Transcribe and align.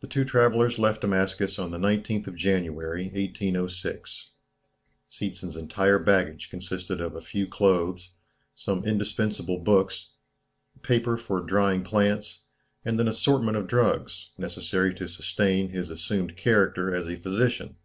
The 0.00 0.06
two 0.06 0.24
travellers 0.24 0.78
left 0.78 1.02
Damascus 1.02 1.58
on 1.58 1.70
the 1.70 1.76
19th 1.76 2.26
of 2.26 2.36
January, 2.36 3.02
1806. 3.08 4.30
Seetzen's 5.10 5.56
entire 5.58 5.98
baggage 5.98 6.48
consisted 6.48 7.02
of 7.02 7.14
a 7.14 7.20
few 7.20 7.46
clothes, 7.46 8.14
some 8.54 8.82
indispensable 8.86 9.58
books, 9.58 10.12
paper 10.80 11.18
for 11.18 11.40
drying 11.42 11.84
plants, 11.84 12.44
and 12.82 12.98
an 12.98 13.08
assortment 13.08 13.58
of 13.58 13.66
drugs, 13.66 14.30
necessary 14.38 14.94
to 14.94 15.06
sustain 15.06 15.68
his 15.68 15.90
assumed 15.90 16.38
character 16.38 16.94
as 16.96 17.06
a 17.06 17.16
physician. 17.16 17.76